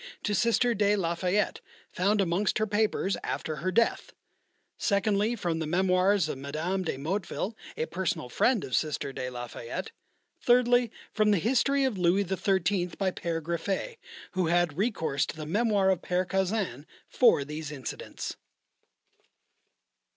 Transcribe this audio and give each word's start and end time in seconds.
to 0.23 0.33
Sister 0.33 0.73
de 0.73 0.95
la 0.95 1.13
Fayette, 1.13 1.61
found 1.91 2.21
amongst 2.21 2.57
her 2.57 2.65
papers 2.65 3.17
after 3.23 3.57
her 3.57 3.71
death; 3.71 4.13
secondly, 4.75 5.35
from 5.35 5.59
the 5.59 5.67
memoirs 5.67 6.27
of 6.27 6.39
Mme. 6.39 6.81
de 6.81 6.97
Motteville, 6.97 7.55
a 7.77 7.85
personal 7.85 8.27
friend 8.27 8.63
of 8.63 8.75
Sister 8.75 9.13
de 9.13 9.29
la 9.29 9.45
Fayette; 9.47 9.91
thirdly, 10.43 10.89
from 11.13 11.29
the 11.29 11.37
History 11.37 11.83
of 11.83 11.99
Louis 11.99 12.23
XIII., 12.23 12.87
by 12.97 13.11
P. 13.11 13.29
Griffet, 13.41 13.99
who 14.31 14.47
had 14.47 14.75
recourse 14.75 15.27
to 15.27 15.35
the 15.37 15.45
memoir 15.45 15.91
of 15.91 16.01
Père 16.01 16.27
Caussin 16.27 16.87
for 17.07 17.45
these 17.45 17.71
incidents. 17.71 18.37